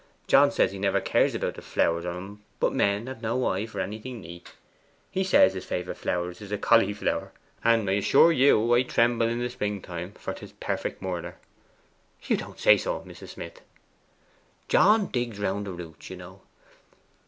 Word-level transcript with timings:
John 0.25 0.49
says 0.49 0.71
he 0.71 0.79
never 0.79 0.99
cares 0.99 1.35
about 1.35 1.53
the 1.53 1.61
flowers 1.61 2.05
o' 2.07 2.17
'em, 2.17 2.43
but 2.59 2.73
men 2.73 3.05
have 3.05 3.21
no 3.21 3.45
eye 3.45 3.67
for 3.67 3.79
anything 3.79 4.19
neat. 4.19 4.51
He 5.11 5.23
says 5.23 5.53
his 5.53 5.63
favourite 5.65 5.99
flower 5.99 6.31
is 6.31 6.51
a 6.51 6.57
cauliflower. 6.57 7.31
And 7.63 7.87
I 7.87 7.93
assure 7.93 8.31
you 8.31 8.73
I 8.73 8.81
tremble 8.81 9.27
in 9.29 9.37
the 9.37 9.49
springtime, 9.51 10.13
for 10.13 10.33
'tis 10.33 10.53
perfect 10.53 11.03
murder.' 11.03 11.37
'You 12.23 12.35
don't 12.35 12.59
say 12.59 12.77
so, 12.77 13.01
Mrs. 13.01 13.29
Smith!' 13.33 13.61
'John 14.67 15.05
digs 15.11 15.37
round 15.37 15.67
the 15.67 15.71
roots, 15.71 16.09
you 16.09 16.17
know. 16.17 16.41